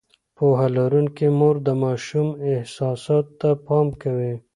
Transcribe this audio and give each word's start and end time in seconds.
پوهه 0.37 0.67
لرونکې 0.77 1.27
مور 1.39 1.55
د 1.67 1.69
ماشوم 1.83 2.27
احساساتو 2.51 3.31
ته 3.39 3.49
پام 3.65 3.87
کوي. 4.01 4.33